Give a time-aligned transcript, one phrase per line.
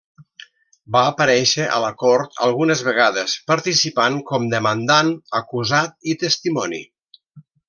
[0.93, 6.83] Va aparèixer a la cort algunes vegades, participant com demandant, acusat i testimoni.